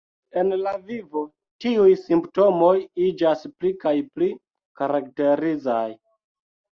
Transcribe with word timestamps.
En 0.41 0.47
la 0.67 0.71
vivo 0.85 1.21
tiuj 1.65 1.91
simptomoj 2.03 2.71
iĝas 3.07 3.43
pli 3.51 3.73
kaj 3.83 3.93
pli 4.15 4.31
karakterizaj. 4.81 5.83